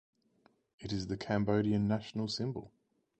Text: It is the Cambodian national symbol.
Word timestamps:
It 0.79 0.91
is 0.91 1.05
the 1.05 1.15
Cambodian 1.15 1.87
national 1.87 2.27
symbol. 2.27 2.71